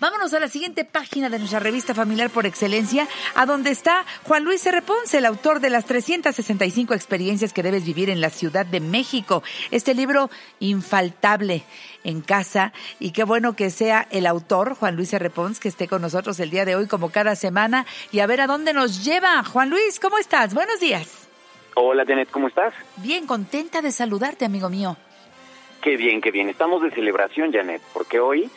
Vámonos 0.00 0.32
a 0.32 0.40
la 0.40 0.48
siguiente 0.48 0.86
página 0.86 1.28
de 1.28 1.38
nuestra 1.38 1.60
revista 1.60 1.94
familiar 1.94 2.30
por 2.30 2.46
excelencia, 2.46 3.06
a 3.34 3.44
donde 3.44 3.70
está 3.70 4.06
Juan 4.24 4.44
Luis 4.44 4.64
R. 4.64 4.80
Ponce, 4.80 5.18
el 5.18 5.26
autor 5.26 5.60
de 5.60 5.68
las 5.68 5.84
365 5.84 6.94
experiencias 6.94 7.52
que 7.52 7.62
debes 7.62 7.84
vivir 7.84 8.08
en 8.08 8.22
la 8.22 8.30
Ciudad 8.30 8.64
de 8.64 8.80
México. 8.80 9.42
Este 9.70 9.92
libro 9.92 10.30
infaltable 10.58 11.64
en 12.02 12.22
casa 12.22 12.72
y 12.98 13.10
qué 13.10 13.24
bueno 13.24 13.54
que 13.54 13.68
sea 13.68 14.08
el 14.10 14.24
autor, 14.24 14.74
Juan 14.74 14.96
Luis 14.96 15.12
R. 15.12 15.28
Ponce, 15.28 15.60
que 15.60 15.68
esté 15.68 15.86
con 15.86 16.00
nosotros 16.00 16.40
el 16.40 16.48
día 16.48 16.64
de 16.64 16.76
hoy 16.76 16.86
como 16.86 17.10
cada 17.10 17.36
semana 17.36 17.84
y 18.10 18.20
a 18.20 18.26
ver 18.26 18.40
a 18.40 18.46
dónde 18.46 18.72
nos 18.72 19.04
lleva. 19.04 19.44
Juan 19.44 19.68
Luis, 19.68 20.00
¿cómo 20.00 20.16
estás? 20.16 20.54
Buenos 20.54 20.80
días. 20.80 21.28
Hola, 21.74 22.06
Janet, 22.06 22.30
¿cómo 22.30 22.48
estás? 22.48 22.72
Bien, 22.96 23.26
contenta 23.26 23.82
de 23.82 23.92
saludarte, 23.92 24.46
amigo 24.46 24.70
mío. 24.70 24.96
Qué 25.82 25.98
bien, 25.98 26.22
qué 26.22 26.30
bien. 26.30 26.48
Estamos 26.48 26.82
de 26.82 26.90
celebración, 26.90 27.52
Janet, 27.52 27.82
porque 27.92 28.18
hoy 28.18 28.50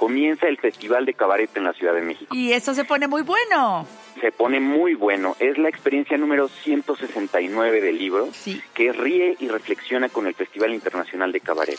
comienza 0.00 0.48
el 0.48 0.56
Festival 0.56 1.04
de 1.04 1.12
Cabaret 1.12 1.54
en 1.58 1.64
la 1.64 1.74
Ciudad 1.74 1.92
de 1.92 2.00
México. 2.00 2.34
Y 2.34 2.52
eso 2.54 2.72
se 2.72 2.86
pone 2.86 3.06
muy 3.06 3.20
bueno. 3.20 3.86
Se 4.18 4.32
pone 4.32 4.58
muy 4.58 4.94
bueno. 4.94 5.36
Es 5.38 5.58
la 5.58 5.68
experiencia 5.68 6.16
número 6.16 6.48
169 6.48 7.82
del 7.82 7.98
libro, 7.98 8.30
Sí. 8.32 8.62
que 8.72 8.92
ríe 8.94 9.36
y 9.38 9.48
reflexiona 9.48 10.08
con 10.08 10.26
el 10.26 10.32
Festival 10.34 10.72
Internacional 10.72 11.32
de 11.32 11.40
Cabaret. 11.40 11.78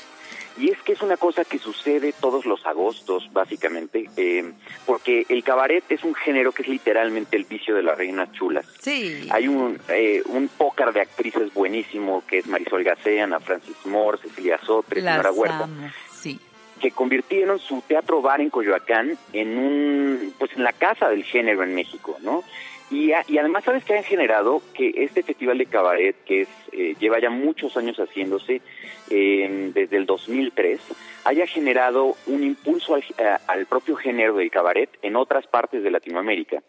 Y 0.60 0.70
es 0.70 0.80
que 0.84 0.94
es 0.94 1.02
una 1.02 1.18
cosa 1.18 1.46
que 1.46 1.58
sucede 1.58 2.14
todos 2.14 2.46
los 2.46 2.64
agostos, 2.68 3.28
básicamente, 3.34 4.08
eh, 4.18 4.52
porque 4.86 5.26
el 5.30 5.44
cabaret 5.44 5.84
es 5.90 6.04
un 6.04 6.14
género 6.14 6.52
que 6.52 6.62
es 6.62 6.68
literalmente 6.68 7.38
el 7.38 7.46
vicio 7.46 7.74
de 7.74 7.82
las 7.82 7.98
reinas 7.98 8.32
chulas. 8.34 8.68
Sí. 8.80 9.28
Hay 9.32 9.48
un, 9.48 9.80
eh, 9.90 10.22
un 10.28 10.48
pócar 10.48 10.94
de 10.94 11.02
actrices 11.02 11.52
buenísimo 11.56 12.24
que 12.28 12.38
es 12.40 12.46
Marisol 12.48 12.84
Gacé, 12.84 13.20
Ana 13.22 13.40
Francis 13.40 13.78
Moore, 13.86 14.20
Cecilia 14.22 14.60
Sotre, 14.64 15.02
Las 15.02 15.14
Señora 15.16 15.32
Huerta, 15.32 15.64
amo. 15.64 15.90
Sí. 16.12 16.40
Que 16.82 16.92
convirtieron 16.92 17.60
su 17.60 17.82
teatro 17.82 18.22
bar 18.22 18.42
en 18.42 18.50
Coyoacán 18.50 19.18
en 19.34 19.58
un, 19.58 20.34
pues 20.40 20.52
en 20.56 20.64
la 20.64 20.74
casa 20.74 21.10
del 21.10 21.24
género 21.24 21.64
en 21.64 21.76
México, 21.76 22.18
¿no? 22.22 22.44
Y, 22.90 23.14
a- 23.14 23.24
y 23.28 23.38
además, 23.38 23.64
¿sabes 23.64 23.86
qué 23.86 23.98
han 23.98 24.04
generado? 24.04 24.62
Que 24.74 24.92
este 24.98 25.24
festival 25.24 25.58
de 25.60 25.66
cabaret, 25.68 26.16
que 26.26 26.42
es 26.42 26.50
eh, 26.74 26.96
lleva 27.00 27.20
ya 27.22 27.30
muchos 27.30 27.78
años 27.78 27.96
haciéndose, 27.98 28.62
eh, 29.10 29.72
desde 29.74 29.96
el 29.98 30.06
2003, 30.06 30.82
haya 31.24 31.48
generado 31.48 32.16
un 32.28 32.44
impulso 32.44 32.96
al, 32.96 33.04
a- 33.26 33.40
al 33.48 33.66
propio 33.68 33.96
género 33.96 34.36
del 34.36 34.52
cabaret 34.52 34.90
en 35.04 35.16
otras 35.16 35.48
partes 35.48 35.84
de 35.84 35.92
Latinoamérica. 35.92 36.62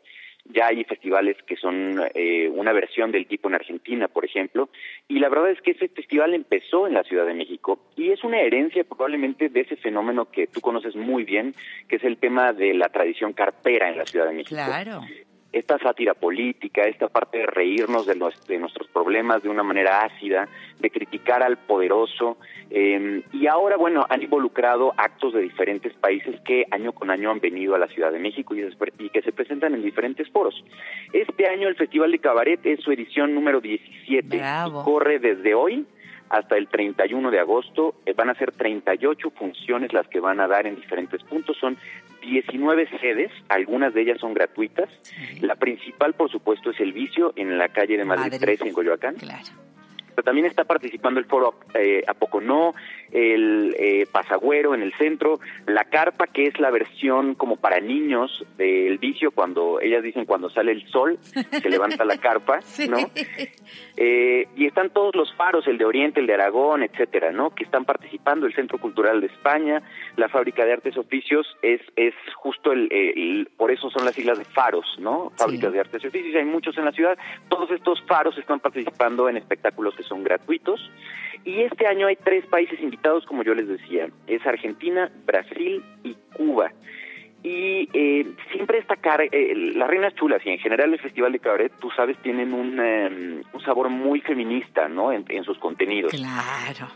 Ya 0.45 0.67
hay 0.67 0.85
festivales 0.85 1.37
que 1.47 1.57
son 1.57 2.03
eh, 2.15 2.49
una 2.49 2.73
versión 2.73 3.13
del 3.13 3.27
tipo 3.27 3.49
en 3.49 3.55
Argentina, 3.55 4.09
por 4.09 4.25
ejemplo, 4.25 4.69
y 5.09 5.19
la 5.19 5.29
verdad 5.29 5.51
es 5.51 5.61
que 5.63 5.71
ese 5.71 5.89
festival 5.89 6.35
empezó 6.35 6.87
en 6.87 6.95
la 6.95 7.05
Ciudad 7.05 7.27
de 7.27 7.35
México 7.35 7.79
y 7.97 8.11
es 8.11 8.23
una 8.25 8.41
herencia 8.41 8.85
probablemente 8.85 9.49
de 9.49 9.61
ese 9.61 9.77
fenómeno 9.77 10.31
que 10.31 10.49
tú 10.49 10.61
conoces 10.61 10.97
muy 10.97 11.25
bien, 11.25 11.55
que 11.89 11.97
es 11.97 12.05
el 12.05 12.19
tema 12.19 12.53
de 12.53 12.75
la 12.75 12.89
tradición 12.89 13.33
carpera 13.33 13.89
en 13.89 13.99
la 13.99 14.05
Ciudad 14.07 14.27
de 14.27 14.35
México 14.35 14.57
Claro. 14.57 15.03
Esta 15.53 15.79
sátira 15.79 16.15
política, 16.15 16.83
esta 16.83 17.09
parte 17.09 17.39
de 17.39 17.47
reírnos 17.47 18.07
de, 18.07 18.15
los- 18.17 18.47
de 18.47 18.59
nuestros 18.59 18.89
problemas 18.89 19.43
de 19.43 19.49
una 19.51 19.63
manera 19.63 20.03
ácida, 20.03 20.49
de 20.81 20.91
criticar 20.91 21.43
al 21.43 21.59
poderoso, 21.59 22.39
eh, 22.71 23.23
y 23.33 23.47
ahora, 23.47 23.77
bueno, 23.77 24.07
han 24.09 24.23
involucrado 24.23 24.95
actos 24.97 25.35
de 25.35 25.43
diferentes 25.43 25.93
países 25.95 26.41
que 26.41 26.65
año 26.71 26.93
con 26.93 27.11
año 27.11 27.31
han 27.31 27.41
venido 27.41 27.75
a 27.75 27.79
la 27.79 27.87
Ciudad 27.89 28.11
de 28.13 28.19
México 28.19 28.55
y, 28.55 28.63
y 28.99 29.11
que 29.11 29.21
se 29.23 29.33
presentan 29.33 29.75
en 29.75 29.83
diferentes 29.83 30.29
foros. 30.31 30.65
Este 31.13 31.47
año 31.49 31.69
el 31.69 31.77
Festival 31.77 32.11
de 32.13 32.19
Cabaret 32.19 32.65
es 32.65 32.81
su 32.81 32.91
edición 32.91 33.35
número 33.35 33.61
17 33.61 34.39
Bravo. 34.39 34.81
y 34.81 34.85
corre 34.85 35.19
desde 35.19 35.55
hoy 35.55 35.85
hasta 36.33 36.57
el 36.57 36.67
31 36.67 37.31
de 37.31 37.39
agosto. 37.39 37.95
Eh, 38.07 38.15
van 38.15 38.31
a 38.31 38.35
ser 38.35 38.53
38 38.53 39.31
funciones 39.31 39.93
las 39.93 40.09
que 40.09 40.19
van 40.19 40.41
a 40.41 40.49
dar 40.49 40.67
en 40.67 40.77
diferentes 40.77 41.23
puntos. 41.23 41.57
Son 41.59 41.77
19 42.23 42.89
sedes, 43.01 43.31
algunas 43.49 43.93
de 43.93 44.01
ellas 44.01 44.19
son 44.19 44.33
gratuitas. 44.33 44.89
La 45.41 45.57
principal, 45.57 46.15
por 46.15 46.31
supuesto, 46.31 46.71
es 46.71 46.81
El 46.81 46.93
Vicio 46.95 47.35
en 47.37 47.59
la 47.59 47.69
calle 47.69 47.99
de 47.99 48.05
Madrid, 48.05 48.33
Madrid. 48.33 48.41
13 48.41 48.69
en 48.69 48.73
Coyoacán. 48.73 49.15
Claro. 49.17 49.45
Pero 50.15 50.25
también 50.25 50.47
está 50.47 50.65
participando 50.65 51.19
el 51.21 51.27
foro 51.27 51.55
eh, 51.75 52.03
Apoconó, 52.07 52.75
el 53.11 53.75
eh, 53.79 54.07
Pasagüero 54.11 54.75
en 54.75 54.83
el 54.83 54.93
centro, 54.95 55.39
la 55.67 55.85
carpa 55.85 56.27
que 56.27 56.47
es 56.47 56.59
la 56.61 56.71
versión 56.71 57.35
como 57.35 57.57
para 57.57 57.81
niños 57.81 58.45
del 58.57 58.99
vicio 58.99 59.31
cuando 59.33 59.81
ellas 59.81 60.03
dicen 60.03 60.25
cuando 60.25 60.49
sale 60.51 60.73
el 60.73 60.87
sol 60.89 61.19
se 61.23 61.69
levanta 61.71 62.05
la 62.05 62.17
carpa, 62.19 62.61
Sí. 62.63 62.89
¿no? 62.89 62.99
Eh, 63.97 64.49
y 64.57 64.67
están 64.67 64.91
todos 64.91 65.15
los 65.15 65.33
faros, 65.35 65.67
el 65.67 65.79
de 65.79 65.85
Oriente, 65.85 66.21
el 66.21 66.27
de 66.27 66.35
Aragón, 66.35 66.83
etcétera, 66.83 67.31
¿no? 67.33 67.51
Que 67.55 67.65
están 67.65 67.85
participando, 67.85 68.47
el 68.47 68.55
Centro 68.55 68.79
Cultural 68.79 69.21
de 69.21 69.27
España, 69.27 69.83
la 70.17 70.29
Fábrica 70.29 70.65
de 70.65 70.73
Artes 70.73 70.97
Oficios, 70.97 71.47
es, 71.63 71.81
es 71.97 72.15
justo 72.37 72.73
el, 72.73 72.89
el- 72.93 73.49
por 73.57 73.71
eso 73.71 73.91
son 73.91 74.05
las 74.05 74.15
siglas 74.15 74.39
de 74.39 74.45
faros, 74.45 74.87
¿no? 74.99 75.31
Fábricas 75.37 75.71
Sí. 75.71 75.75
de 75.75 75.81
Artes 75.81 76.05
y 76.05 76.07
Oficios, 76.07 76.35
hay 76.37 76.45
muchos 76.45 76.77
en 76.79 76.85
la 76.87 76.93
ciudad. 76.93 77.19
Todos 77.49 77.71
estos 77.71 78.03
faros 78.03 78.37
están 78.39 78.61
participando 78.61 79.29
en 79.29 79.37
espectáculos 79.37 79.95
son 80.03 80.23
gratuitos. 80.23 80.91
Y 81.45 81.63
este 81.63 81.87
año 81.87 82.07
hay 82.07 82.17
tres 82.17 82.47
países 82.47 82.81
invitados, 82.81 83.27
como 83.27 83.43
yo 83.43 83.55
les 83.55 83.67
decía, 83.67 84.09
es 84.27 84.47
Argentina, 84.47 85.11
Brasil 85.27 85.83
y 86.05 86.15
Cuba. 86.35 86.73
Y 87.43 87.89
eh, 87.93 88.27
siempre 88.53 88.79
destacar, 88.79 89.21
eh, 89.23 89.55
las 89.75 89.89
Reinas 89.89 90.15
Chulas 90.15 90.41
y 90.47 90.51
en 90.51 90.59
general 90.59 90.93
el 90.93 91.01
Festival 91.01 91.33
de 91.33 91.41
Cabaret, 91.41 91.73
tú 91.81 91.91
sabes, 91.91 92.17
tienen 92.19 92.55
un, 92.55 92.79
un 93.53 93.61
sabor 93.65 93.89
muy 93.89 94.21
feminista, 94.21 94.89
¿no? 94.89 95.11
En 95.11 95.45
sus 95.45 95.59
contenidos. 95.59 96.13
Claro. 96.13 96.89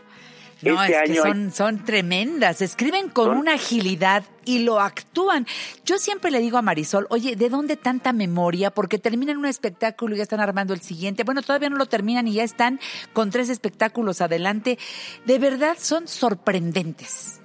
No, 0.63 0.81
Este 0.83 0.95
es 0.95 1.01
que 1.03 1.11
hay- 1.11 1.17
son, 1.17 1.51
son 1.51 1.85
tremendas. 1.85 2.61
Escriben 2.61 3.09
con 3.09 3.25
Son- 3.27 3.37
una 3.37 3.53
agilidad 3.53 4.23
y 4.43 4.63
lo 4.63 4.79
actúan. 4.79 5.45
Yo 5.85 5.97
siempre 5.97 6.31
le 6.31 6.39
digo 6.39 6.57
a 6.57 6.61
Marisol, 6.63 7.05
oye, 7.11 7.35
¿de 7.35 7.49
dónde 7.49 7.75
tanta 7.77 8.11
memoria? 8.13 8.71
Porque 8.71 8.97
terminan 8.97 9.37
un 9.37 9.45
espectáculo 9.45 10.15
y 10.15 10.17
ya 10.17 10.23
están 10.23 10.39
armando 10.39 10.73
el 10.73 10.81
siguiente. 10.81 11.23
Bueno, 11.23 11.41
todavía 11.43 11.69
no 11.69 11.77
lo 11.77 11.85
terminan 11.85 12.27
y 12.27 12.33
ya 12.33 12.43
están 12.43 12.79
con 13.13 13.29
tres 13.29 13.49
espectáculos 13.49 14.21
adelante. 14.21 14.79
De 15.25 15.37
verdad 15.37 15.75
son 15.79 16.07
sorprendentes. 16.07 17.41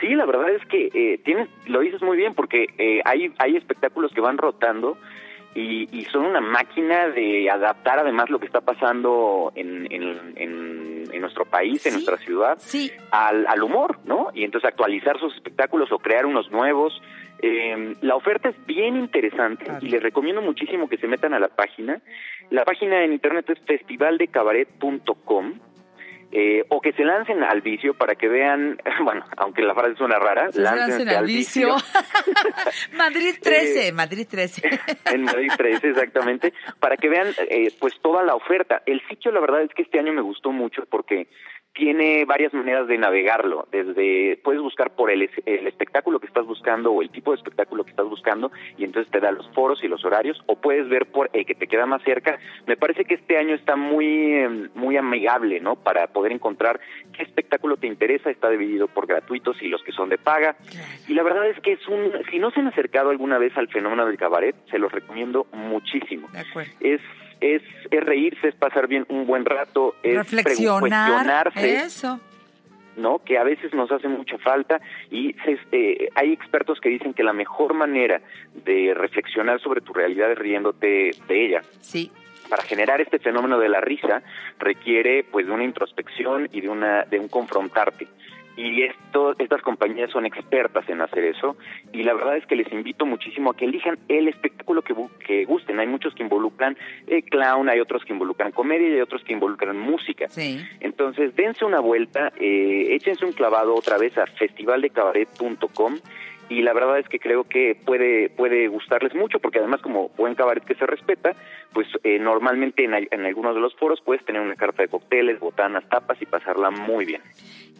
Sí, 0.00 0.08
la 0.14 0.24
verdad 0.24 0.50
es 0.50 0.64
que 0.66 0.86
eh, 0.94 1.18
tienes, 1.24 1.48
lo 1.66 1.80
dices 1.80 2.00
muy 2.02 2.16
bien, 2.16 2.34
porque 2.34 2.66
eh, 2.78 3.00
hay, 3.04 3.32
hay 3.38 3.56
espectáculos 3.56 4.10
que 4.14 4.20
van 4.20 4.38
rotando 4.38 4.96
y, 5.54 5.88
y 5.96 6.04
son 6.06 6.24
una 6.26 6.40
máquina 6.40 7.08
de 7.08 7.50
adaptar 7.50 7.98
además 7.98 8.30
lo 8.30 8.38
que 8.38 8.46
está 8.46 8.60
pasando 8.60 9.52
en, 9.56 9.86
en, 9.92 10.32
en- 10.36 10.90
en 11.12 11.20
nuestro 11.20 11.44
país, 11.44 11.84
en 11.86 11.94
nuestra 11.94 12.16
ciudad, 12.18 12.56
Sí, 12.58 12.90
al, 13.10 13.44
al 13.48 13.62
humor, 13.64 13.98
¿no? 14.04 14.28
Y 14.32 14.44
entonces 14.44 14.68
actualizar 14.68 15.18
sus 15.18 15.34
espectáculos 15.34 15.90
o 15.90 15.98
crear 15.98 16.24
unos 16.24 16.48
nuevos. 16.52 17.02
Eh, 17.42 17.96
la 18.02 18.14
oferta 18.14 18.50
es 18.50 18.66
bien 18.66 18.96
interesante 18.96 19.64
Claro. 19.64 19.84
y 19.84 19.88
les 19.90 20.00
recomiendo 20.02 20.40
muchísimo 20.40 20.88
que 20.88 20.98
se 20.98 21.08
metan 21.08 21.34
a 21.34 21.40
la 21.40 21.48
página. 21.48 22.00
La 22.50 22.64
página 22.64 23.02
en 23.02 23.12
internet 23.12 23.48
es 23.50 23.58
festivaldecabaret.com. 23.66 25.54
Eh, 26.32 26.64
o 26.68 26.80
que 26.80 26.92
se 26.92 27.02
lancen 27.02 27.42
al 27.42 27.60
vicio 27.60 27.94
para 27.94 28.14
que 28.14 28.28
vean, 28.28 28.78
bueno, 29.04 29.24
aunque 29.36 29.62
la 29.62 29.74
frase 29.74 29.96
suena 29.96 30.16
rara, 30.16 30.52
se 30.52 30.62
hacen 30.62 31.08
al 31.08 31.26
vicio. 31.26 31.74
vicio. 31.74 31.90
Madrid 32.96 33.34
13, 33.42 33.92
Madrid 33.92 34.26
13. 34.30 34.62
en 35.06 35.22
Madrid 35.22 35.50
13, 35.56 35.88
exactamente, 35.88 36.52
para 36.78 36.96
que 36.96 37.08
vean 37.08 37.28
eh, 37.48 37.72
pues 37.80 37.94
toda 38.00 38.22
la 38.22 38.36
oferta. 38.36 38.80
El 38.86 39.02
sitio, 39.08 39.32
la 39.32 39.40
verdad 39.40 39.62
es 39.62 39.70
que 39.74 39.82
este 39.82 39.98
año 39.98 40.12
me 40.12 40.22
gustó 40.22 40.52
mucho 40.52 40.84
porque 40.88 41.26
tiene 41.72 42.24
varias 42.24 42.52
maneras 42.52 42.88
de 42.88 42.98
navegarlo. 42.98 43.68
Desde 43.70 44.40
puedes 44.42 44.60
buscar 44.60 44.90
por 44.94 45.10
el, 45.10 45.30
el 45.46 45.66
espectáculo 45.66 46.18
que 46.18 46.26
estás 46.26 46.44
buscando 46.46 46.92
o 46.92 47.02
el 47.02 47.10
tipo 47.10 47.30
de 47.30 47.36
espectáculo 47.36 47.84
que 47.84 47.90
estás 47.90 48.06
buscando 48.06 48.50
y 48.76 48.84
entonces 48.84 49.10
te 49.10 49.20
da 49.20 49.30
los 49.30 49.48
foros 49.54 49.82
y 49.84 49.88
los 49.88 50.04
horarios 50.04 50.42
o 50.46 50.56
puedes 50.56 50.88
ver 50.88 51.06
por 51.06 51.30
el 51.32 51.46
que 51.46 51.54
te 51.54 51.66
queda 51.66 51.86
más 51.86 52.02
cerca. 52.02 52.38
Me 52.66 52.76
parece 52.76 53.04
que 53.04 53.14
este 53.14 53.38
año 53.38 53.54
está 53.54 53.76
muy 53.76 54.06
eh, 54.06 54.68
muy 54.74 54.96
amigable, 54.96 55.60
¿no? 55.60 55.76
Para 55.76 56.08
poder 56.08 56.32
encontrar 56.32 56.80
qué 57.16 57.22
espectáculo 57.22 57.76
te 57.76 57.86
interesa. 57.86 58.30
Está 58.30 58.50
dividido 58.50 58.88
por 58.88 59.06
gratuitos 59.06 59.62
y 59.62 59.68
los 59.68 59.82
que 59.82 59.92
son 59.92 60.08
de 60.08 60.18
paga. 60.18 60.56
Y 61.08 61.14
la 61.14 61.22
verdad 61.22 61.46
es 61.48 61.60
que 61.60 61.72
es 61.72 61.88
un 61.88 62.12
si 62.30 62.38
no 62.38 62.50
se 62.50 62.60
han 62.60 62.68
acercado 62.68 63.10
alguna 63.10 63.38
vez 63.38 63.56
al 63.56 63.68
fenómeno 63.68 64.06
del 64.06 64.18
cabaret, 64.18 64.56
se 64.70 64.78
los 64.78 64.90
recomiendo 64.90 65.46
muchísimo 65.52 66.28
De 66.32 66.40
acuerdo. 66.40 66.72
es 66.80 67.00
es, 67.40 67.62
es 67.90 68.00
reírse, 68.04 68.48
es 68.48 68.54
pasar 68.54 68.86
bien 68.86 69.06
un 69.08 69.26
buen 69.26 69.44
rato, 69.44 69.94
es 70.02 70.16
Reflexionar. 70.16 70.80
cuestionarse, 70.80 71.76
Eso. 71.76 72.20
¿no? 72.96 73.20
Que 73.24 73.38
a 73.38 73.44
veces 73.44 73.72
nos 73.72 73.90
hace 73.90 74.08
mucha 74.08 74.36
falta 74.38 74.80
y 75.10 75.32
se- 75.44 75.58
eh, 75.72 76.08
hay 76.14 76.32
expertos 76.32 76.80
que 76.80 76.88
dicen 76.90 77.14
que 77.14 77.22
la 77.22 77.32
mejor 77.32 77.72
manera 77.74 78.20
de 78.64 78.92
reflexionar 78.94 79.60
sobre 79.60 79.80
tu 79.80 79.92
realidad 79.92 80.30
es 80.32 80.38
riéndote 80.38 81.10
de 81.28 81.46
ella. 81.46 81.62
Sí. 81.80 82.10
Para 82.48 82.62
generar 82.64 83.00
este 83.00 83.18
fenómeno 83.20 83.58
de 83.60 83.68
la 83.68 83.80
risa 83.80 84.22
requiere 84.58 85.24
pues 85.30 85.46
de 85.46 85.52
una 85.52 85.62
introspección 85.64 86.48
y 86.52 86.60
de 86.60 86.68
una 86.68 87.04
de 87.04 87.18
un 87.20 87.28
confrontarte. 87.28 88.08
Y 88.56 88.82
esto, 88.82 89.34
estas 89.38 89.62
compañías 89.62 90.10
son 90.10 90.26
expertas 90.26 90.88
en 90.88 91.00
hacer 91.00 91.24
eso 91.24 91.56
y 91.92 92.02
la 92.02 92.14
verdad 92.14 92.36
es 92.36 92.46
que 92.46 92.56
les 92.56 92.70
invito 92.72 93.06
muchísimo 93.06 93.50
a 93.50 93.56
que 93.56 93.64
elijan 93.64 93.98
el 94.08 94.28
espectáculo 94.28 94.82
que, 94.82 94.94
que 95.26 95.44
gusten. 95.44 95.78
Hay 95.80 95.86
muchos 95.86 96.14
que 96.14 96.22
involucran 96.22 96.76
eh, 97.06 97.22
clown, 97.22 97.68
hay 97.68 97.80
otros 97.80 98.04
que 98.04 98.12
involucran 98.12 98.52
comedia 98.52 98.88
y 98.88 98.92
hay 98.94 99.00
otros 99.00 99.22
que 99.24 99.32
involucran 99.32 99.78
música. 99.78 100.28
Sí. 100.28 100.60
Entonces, 100.80 101.34
dense 101.36 101.64
una 101.64 101.80
vuelta, 101.80 102.32
eh, 102.38 102.88
échense 102.90 103.24
un 103.24 103.32
clavado 103.32 103.74
otra 103.74 103.98
vez 103.98 104.18
a 104.18 104.26
festivaldecabaret.com 104.26 105.98
y 106.50 106.62
la 106.62 106.72
verdad 106.72 106.98
es 106.98 107.08
que 107.08 107.18
creo 107.18 107.44
que 107.44 107.76
puede 107.86 108.28
puede 108.28 108.66
gustarles 108.68 109.14
mucho 109.14 109.38
porque 109.38 109.60
además 109.60 109.80
como 109.80 110.10
buen 110.16 110.34
cabaret 110.34 110.64
que 110.64 110.74
se 110.74 110.84
respeta 110.84 111.34
pues 111.72 111.86
eh, 112.02 112.18
normalmente 112.18 112.84
en, 112.84 112.92
en 112.94 113.24
algunos 113.24 113.54
de 113.54 113.60
los 113.60 113.74
foros 113.76 114.00
puedes 114.00 114.24
tener 114.24 114.42
una 114.42 114.56
carta 114.56 114.82
de 114.82 114.88
cócteles 114.88 115.38
botanas 115.38 115.88
tapas 115.88 116.20
y 116.20 116.26
pasarla 116.26 116.70
muy 116.70 117.04
bien 117.04 117.22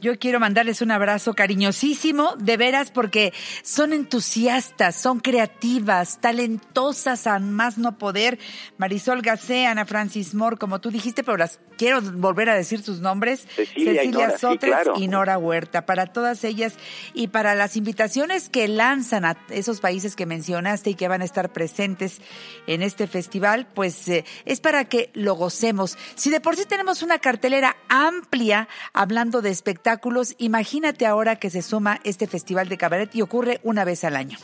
yo 0.01 0.19
quiero 0.19 0.41
mandarles 0.41 0.81
un 0.81 0.91
abrazo 0.91 1.35
cariñosísimo, 1.35 2.35
de 2.39 2.57
veras, 2.57 2.91
porque 2.91 3.33
son 3.63 3.93
entusiastas, 3.93 4.97
son 4.97 5.21
creativas, 5.21 6.21
talentosas 6.21 7.27
a 7.27 7.39
más 7.39 7.79
no 7.79 7.99
poder. 7.99 8.39
Marisol 8.79 9.23
Gacé, 9.23 9.67
Ana 9.67 9.85
Francis 9.85 10.35
Moore, 10.35 10.57
como 10.57 10.81
tú 10.81 10.91
dijiste, 10.91 11.23
pero 11.23 11.37
las 11.37 11.61
quiero 11.77 12.01
volver 12.01 12.49
a 12.49 12.55
decir 12.55 12.83
sus 12.83 13.01
nombres. 13.01 13.47
Cecilia, 13.55 14.03
Cecilia 14.03 14.39
Sotres 14.39 14.77
y 14.97 15.09
Nora 15.09 15.39
Huerta. 15.39 15.85
Para 15.87 16.07
todas 16.07 16.45
ellas 16.45 16.75
y 17.15 17.29
para 17.29 17.55
las 17.55 17.77
invitaciones 17.77 18.49
que 18.49 18.69
lanzan 18.69 19.25
a 19.25 19.37
esos 19.51 19.81
países 19.81 20.17
que 20.17 20.27
mencionaste 20.27 20.91
y 20.91 20.95
que 20.95 21.09
van 21.09 21.23
a 21.23 21.25
estar 21.25 21.53
presentes 21.53 22.21
en 22.67 22.83
este 22.83 23.07
festival, 23.07 23.67
pues 23.75 24.09
eh, 24.09 24.25
es 24.45 24.61
para 24.61 24.87
que 24.87 25.11
lo 25.15 25.35
gocemos. 25.35 25.99
Si 26.15 26.31
de 26.31 26.41
por 26.41 26.57
sí 26.57 26.65
tenemos 26.67 27.03
una 27.03 27.19
cartelera 27.19 27.77
amplia 27.89 28.69
hablando 28.93 29.43
de 29.43 29.51
espectáculos, 29.51 29.90
Imagínate 30.39 31.07
ahora 31.07 31.37
que 31.37 31.51
se 31.51 31.63
suma 31.63 31.99
este 32.05 32.27
festival 32.27 32.69
de 32.69 32.79
cabaret 32.79 33.15
y 33.15 33.23
ocurre 33.23 33.61
una 33.63 33.85
vez 33.85 34.05
al 34.05 34.17
año. 34.17 34.39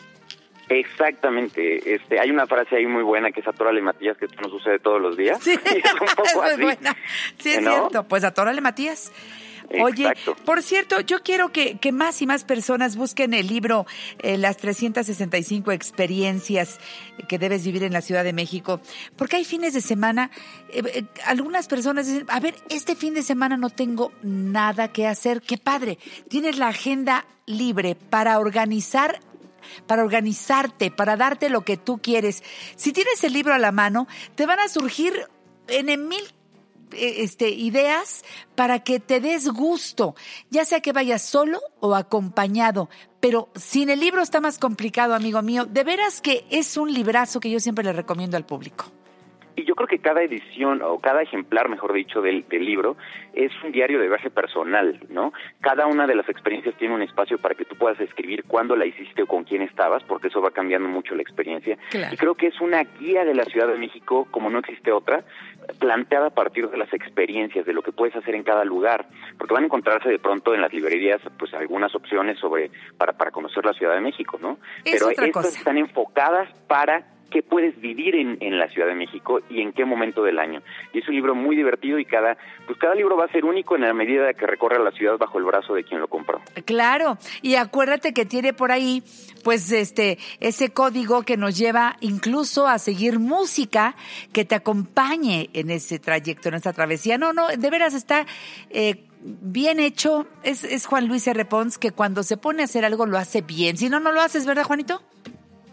Exactamente. 0.68 1.94
Este, 1.94 2.18
hay 2.18 2.30
una 2.30 2.46
frase 2.46 2.76
ahí 2.76 2.86
muy 2.86 3.02
buena 3.02 3.30
que 3.30 3.40
es 3.40 3.46
atórale 3.46 3.80
Matías, 3.82 4.16
que 4.16 4.24
esto 4.24 4.40
no 4.42 4.48
sucede 4.48 4.78
todos 4.78 5.00
los 5.00 5.16
días. 5.16 5.38
Sí, 5.40 5.52
es, 5.64 6.58
buena. 6.58 6.96
Sí, 7.38 7.50
es 7.50 7.60
cierto. 7.60 8.04
Pues 8.04 8.24
atórale 8.24 8.60
Matías. 8.60 9.12
Oye, 9.82 10.12
por 10.44 10.62
cierto, 10.62 11.00
yo 11.00 11.22
quiero 11.22 11.52
que, 11.52 11.78
que, 11.78 11.92
más 11.92 12.20
y 12.22 12.26
más 12.26 12.44
personas 12.44 12.96
busquen 12.96 13.34
el 13.34 13.46
libro 13.46 13.86
eh, 14.18 14.36
Las 14.38 14.56
365 14.56 15.72
experiencias 15.72 16.78
que 17.28 17.38
debes 17.38 17.64
vivir 17.64 17.82
en 17.82 17.92
la 17.92 18.00
Ciudad 18.00 18.24
de 18.24 18.32
México, 18.32 18.80
porque 19.16 19.36
hay 19.36 19.44
fines 19.44 19.74
de 19.74 19.80
semana, 19.80 20.30
eh, 20.70 20.82
eh, 20.86 21.04
algunas 21.24 21.66
personas 21.66 22.06
dicen, 22.06 22.26
a 22.28 22.40
ver, 22.40 22.54
este 22.68 22.94
fin 22.94 23.14
de 23.14 23.22
semana 23.22 23.56
no 23.56 23.70
tengo 23.70 24.12
nada 24.22 24.92
que 24.92 25.06
hacer, 25.06 25.42
qué 25.42 25.58
padre, 25.58 25.98
tienes 26.28 26.58
la 26.58 26.68
agenda 26.68 27.26
libre 27.46 27.94
para 27.94 28.38
organizar 28.38 29.20
para 29.88 30.04
organizarte, 30.04 30.92
para 30.92 31.16
darte 31.16 31.48
lo 31.48 31.62
que 31.62 31.76
tú 31.76 31.98
quieres. 31.98 32.44
Si 32.76 32.92
tienes 32.92 33.24
el 33.24 33.32
libro 33.32 33.52
a 33.52 33.58
la 33.58 33.72
mano, 33.72 34.06
te 34.36 34.46
van 34.46 34.60
a 34.60 34.68
surgir 34.68 35.26
en 35.66 36.08
mil 36.08 36.22
este, 36.92 37.50
ideas 37.50 38.24
para 38.54 38.80
que 38.80 39.00
te 39.00 39.20
des 39.20 39.48
gusto, 39.48 40.14
ya 40.50 40.64
sea 40.64 40.80
que 40.80 40.92
vayas 40.92 41.22
solo 41.22 41.60
o 41.80 41.94
acompañado. 41.94 42.88
Pero 43.20 43.48
sin 43.54 43.90
el 43.90 44.00
libro 44.00 44.22
está 44.22 44.40
más 44.40 44.58
complicado, 44.58 45.14
amigo 45.14 45.42
mío. 45.42 45.64
De 45.64 45.84
veras 45.84 46.20
que 46.20 46.46
es 46.50 46.76
un 46.76 46.92
librazo 46.92 47.40
que 47.40 47.50
yo 47.50 47.60
siempre 47.60 47.84
le 47.84 47.92
recomiendo 47.92 48.36
al 48.36 48.46
público. 48.46 48.92
Y 49.56 49.64
yo 49.64 49.74
creo 49.74 49.88
que 49.88 49.98
cada 49.98 50.22
edición, 50.22 50.82
o 50.82 50.98
cada 50.98 51.22
ejemplar, 51.22 51.70
mejor 51.70 51.94
dicho, 51.94 52.20
del, 52.20 52.46
del, 52.48 52.64
libro, 52.66 52.96
es 53.32 53.50
un 53.64 53.72
diario 53.72 53.98
de 53.98 54.06
viaje 54.06 54.28
personal, 54.28 55.00
¿no? 55.08 55.32
Cada 55.60 55.86
una 55.86 56.06
de 56.06 56.14
las 56.14 56.28
experiencias 56.28 56.74
tiene 56.76 56.94
un 56.94 57.00
espacio 57.00 57.38
para 57.38 57.54
que 57.54 57.64
tú 57.64 57.74
puedas 57.74 57.98
escribir 58.00 58.44
cuándo 58.44 58.76
la 58.76 58.84
hiciste 58.84 59.22
o 59.22 59.26
con 59.26 59.44
quién 59.44 59.62
estabas, 59.62 60.02
porque 60.04 60.28
eso 60.28 60.42
va 60.42 60.50
cambiando 60.50 60.88
mucho 60.88 61.14
la 61.14 61.22
experiencia. 61.22 61.78
Y 62.12 62.16
creo 62.16 62.34
que 62.34 62.48
es 62.48 62.60
una 62.60 62.84
guía 62.84 63.24
de 63.24 63.34
la 63.34 63.44
Ciudad 63.44 63.68
de 63.68 63.78
México, 63.78 64.28
como 64.30 64.50
no 64.50 64.58
existe 64.58 64.92
otra, 64.92 65.24
planteada 65.78 66.26
a 66.26 66.34
partir 66.34 66.68
de 66.68 66.76
las 66.76 66.92
experiencias, 66.92 67.64
de 67.64 67.72
lo 67.72 67.80
que 67.80 67.92
puedes 67.92 68.14
hacer 68.14 68.34
en 68.34 68.42
cada 68.42 68.64
lugar, 68.64 69.06
porque 69.38 69.54
van 69.54 69.62
a 69.62 69.66
encontrarse 69.66 70.10
de 70.10 70.18
pronto 70.18 70.54
en 70.54 70.60
las 70.60 70.72
librerías, 70.72 71.22
pues 71.38 71.54
algunas 71.54 71.94
opciones 71.94 72.38
sobre 72.38 72.70
para, 72.98 73.14
para 73.14 73.30
conocer 73.30 73.64
la 73.64 73.72
Ciudad 73.72 73.94
de 73.94 74.02
México, 74.02 74.38
¿no? 74.40 74.58
Pero 74.84 75.08
estas 75.08 75.56
están 75.56 75.78
enfocadas 75.78 76.52
para 76.68 77.15
qué 77.30 77.42
puedes 77.42 77.80
vivir 77.80 78.14
en, 78.14 78.38
en, 78.40 78.58
la 78.58 78.68
Ciudad 78.68 78.88
de 78.88 78.94
México 78.94 79.40
y 79.50 79.60
en 79.60 79.72
qué 79.72 79.84
momento 79.84 80.22
del 80.22 80.38
año. 80.38 80.62
Y 80.92 80.98
es 80.98 81.08
un 81.08 81.14
libro 81.14 81.34
muy 81.34 81.56
divertido 81.56 81.98
y 81.98 82.04
cada, 82.04 82.36
pues 82.66 82.78
cada 82.78 82.94
libro 82.94 83.16
va 83.16 83.24
a 83.24 83.32
ser 83.32 83.44
único 83.44 83.76
en 83.76 83.82
la 83.82 83.92
medida 83.92 84.32
que 84.34 84.46
recorre 84.46 84.82
la 84.82 84.90
ciudad 84.92 85.18
bajo 85.18 85.38
el 85.38 85.44
brazo 85.44 85.74
de 85.74 85.84
quien 85.84 86.00
lo 86.00 86.08
compró. 86.08 86.40
Claro, 86.64 87.18
y 87.42 87.56
acuérdate 87.56 88.12
que 88.12 88.24
tiene 88.24 88.52
por 88.52 88.72
ahí, 88.72 89.02
pues, 89.44 89.70
este, 89.72 90.18
ese 90.40 90.70
código 90.70 91.22
que 91.22 91.36
nos 91.36 91.56
lleva 91.56 91.96
incluso 92.00 92.66
a 92.66 92.78
seguir 92.78 93.18
música 93.18 93.96
que 94.32 94.44
te 94.44 94.54
acompañe 94.54 95.50
en 95.52 95.70
ese 95.70 95.98
trayecto, 95.98 96.48
en 96.48 96.54
esa 96.56 96.72
travesía. 96.72 97.18
No, 97.18 97.32
no, 97.32 97.48
de 97.48 97.70
veras 97.70 97.94
está 97.94 98.26
eh, 98.70 99.04
bien 99.20 99.80
hecho. 99.80 100.26
Es, 100.42 100.64
es 100.64 100.86
Juan 100.86 101.08
Luis 101.08 101.26
R. 101.26 101.44
Pons 101.44 101.78
que 101.78 101.92
cuando 101.92 102.22
se 102.22 102.36
pone 102.36 102.62
a 102.62 102.64
hacer 102.66 102.84
algo 102.84 103.06
lo 103.06 103.18
hace 103.18 103.42
bien. 103.42 103.76
Si 103.76 103.88
no, 103.88 104.00
no 104.00 104.12
lo 104.12 104.20
haces, 104.20 104.46
¿verdad, 104.46 104.64
Juanito? 104.64 105.02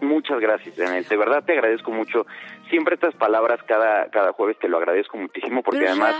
Muchas 0.03 0.39
gracias, 0.39 0.75
Janet. 0.75 1.07
De 1.07 1.17
verdad 1.17 1.43
te 1.43 1.53
agradezco 1.53 1.91
mucho. 1.91 2.25
Siempre 2.69 2.95
estas 2.95 3.15
palabras 3.15 3.61
cada, 3.67 4.09
cada 4.09 4.33
jueves 4.33 4.57
te 4.59 4.67
lo 4.67 4.77
agradezco 4.77 5.17
muchísimo 5.17 5.61
porque 5.61 5.87
además 5.87 6.15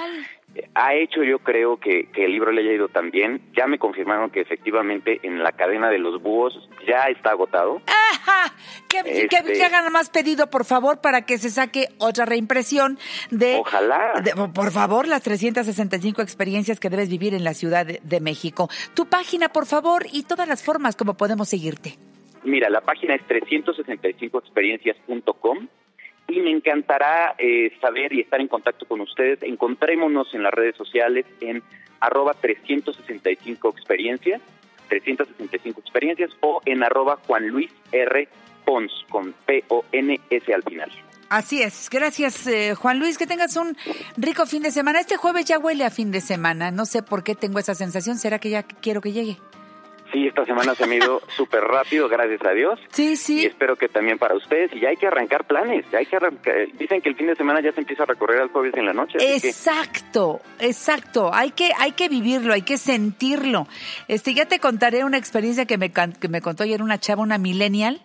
ha 0.75 0.93
hecho 0.93 1.23
yo 1.23 1.39
creo 1.39 1.77
que, 1.77 2.09
que, 2.11 2.25
el 2.25 2.31
libro 2.31 2.51
le 2.51 2.61
haya 2.61 2.73
ido 2.73 2.87
tan 2.87 3.11
bien. 3.11 3.41
Ya 3.55 3.67
me 3.67 3.79
confirmaron 3.79 4.29
que 4.29 4.41
efectivamente 4.41 5.19
en 5.23 5.41
la 5.41 5.51
cadena 5.51 5.89
de 5.89 5.99
los 5.99 6.21
búhos 6.21 6.69
ya 6.87 7.05
está 7.05 7.31
agotado. 7.31 7.81
¡Ajá! 7.87 8.53
Que, 8.87 8.99
este 8.99 9.63
hagan 9.63 9.91
más 9.91 10.09
pedido, 10.09 10.49
por 10.49 10.65
favor, 10.65 11.01
para 11.01 11.23
que 11.23 11.37
se 11.37 11.49
saque 11.49 11.89
otra 11.97 12.25
reimpresión 12.25 12.99
de... 13.31 13.57
Ojalá. 13.57 14.13
por 14.53 14.71
favor, 14.71 15.07
las 15.07 15.23
365 15.23 16.21
experiencias 16.21 16.79
que 16.79 16.89
debes 16.89 17.09
vivir 17.09 17.33
en 17.33 17.43
la 17.43 17.53
Ciudad 17.53 17.85
de 17.85 18.19
México. 18.19 18.69
Tu 18.93 19.07
página, 19.07 19.49
por 19.49 19.65
favor, 19.65 20.05
y 20.11 20.23
todas 20.23 20.47
las 20.47 20.63
formas 20.63 20.95
como 20.95 21.15
podemos 21.15 21.49
seguirte. 21.49 21.97
Mira, 22.43 22.69
la 22.69 22.81
página 22.81 23.15
es 23.15 23.21
365experiencias.com 23.27 25.67
y 26.27 26.39
me 26.39 26.51
encantará 26.51 27.35
eh, 27.37 27.71
saber 27.81 28.13
y 28.13 28.21
estar 28.21 28.39
en 28.41 28.47
contacto 28.47 28.85
con 28.85 29.01
ustedes. 29.01 29.41
Encontrémonos 29.43 30.33
en 30.33 30.43
las 30.43 30.53
redes 30.53 30.75
sociales 30.75 31.25
en 31.41 31.61
arroba 31.99 32.33
365 32.33 33.69
experiencias, 33.69 34.41
365 34.89 35.79
experiencias 35.79 36.31
o 36.41 36.61
en 36.65 36.83
arroba 36.83 37.17
Juan 37.27 37.47
Luis 37.47 37.71
R. 37.91 38.27
Pons 38.65 38.91
con 39.09 39.33
P-O-N-S 39.45 40.53
al 40.53 40.63
final. 40.63 40.91
Así 41.29 41.61
es. 41.61 41.89
Gracias, 41.89 42.45
eh, 42.47 42.75
Juan 42.75 42.99
Luis. 42.99 43.17
Que 43.17 43.25
tengas 43.25 43.55
un 43.55 43.75
rico 44.17 44.45
fin 44.45 44.61
de 44.61 44.71
semana. 44.71 44.99
Este 44.99 45.17
jueves 45.17 45.45
ya 45.45 45.57
huele 45.57 45.83
a 45.83 45.89
fin 45.89 46.11
de 46.11 46.21
semana. 46.21 46.71
No 46.71 46.85
sé 46.85 47.01
por 47.01 47.23
qué 47.23 47.35
tengo 47.35 47.59
esa 47.59 47.73
sensación. 47.73 48.17
¿Será 48.17 48.39
que 48.39 48.49
ya 48.49 48.63
quiero 48.63 49.01
que 49.01 49.13
llegue? 49.13 49.37
Sí, 50.13 50.27
esta 50.27 50.45
semana 50.45 50.75
se 50.75 50.83
ha 50.83 50.95
ido 50.95 51.21
súper 51.35 51.61
rápido, 51.63 52.07
gracias 52.07 52.45
a 52.45 52.51
Dios. 52.51 52.79
Sí, 52.91 53.15
sí. 53.15 53.41
Y 53.41 53.45
espero 53.45 53.75
que 53.75 53.89
también 53.89 54.19
para 54.19 54.35
ustedes. 54.35 54.71
Y 54.73 54.81
ya 54.81 54.89
hay 54.89 54.95
que 54.95 55.07
arrancar 55.07 55.45
planes. 55.45 55.85
hay 55.91 56.05
que 56.05 56.19
Dicen 56.77 57.01
que 57.01 57.09
el 57.09 57.15
fin 57.15 57.27
de 57.27 57.35
semana 57.35 57.61
ya 57.61 57.71
se 57.71 57.79
empieza 57.79 58.03
a 58.03 58.05
recorrer 58.05 58.39
al 58.39 58.49
jueves 58.49 58.75
en 58.75 58.85
la 58.85 58.93
noche. 58.93 59.17
Exacto, 59.19 60.39
exacto. 60.59 61.33
Hay 61.33 61.51
que, 61.51 61.71
hay 61.79 61.93
que 61.93 62.09
vivirlo, 62.09 62.53
hay 62.53 62.61
que 62.61 62.77
sentirlo. 62.77 63.67
Este, 64.07 64.35
ya 64.35 64.45
te 64.45 64.59
contaré 64.59 65.03
una 65.03 65.17
experiencia 65.17 65.65
que 65.65 65.79
me, 65.79 65.91
que 65.91 66.27
me 66.29 66.41
contó 66.41 66.63
ayer 66.63 66.83
una 66.83 66.99
chava, 66.99 67.23
una 67.23 67.39
millennial. 67.39 67.99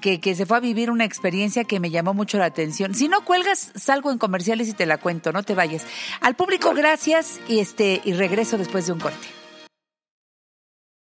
Que, 0.00 0.20
que, 0.20 0.36
se 0.36 0.46
fue 0.46 0.58
a 0.58 0.60
vivir 0.60 0.88
una 0.88 1.04
experiencia 1.04 1.64
que 1.64 1.80
me 1.80 1.90
llamó 1.90 2.14
mucho 2.14 2.38
la 2.38 2.44
atención. 2.44 2.94
Si 2.94 3.08
no 3.08 3.24
cuelgas, 3.24 3.72
salgo 3.74 4.12
en 4.12 4.18
comerciales 4.18 4.68
y 4.68 4.72
te 4.72 4.86
la 4.86 4.98
cuento, 4.98 5.32
no 5.32 5.42
te 5.42 5.56
vayas. 5.56 5.84
Al 6.20 6.36
público, 6.36 6.72
gracias 6.74 7.40
y 7.48 7.58
este 7.58 8.00
y 8.04 8.12
regreso 8.12 8.56
después 8.56 8.86
de 8.86 8.92
un 8.92 9.00
corte. 9.00 9.39